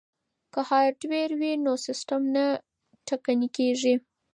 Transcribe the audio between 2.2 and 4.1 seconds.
نه ټکنی کیږي.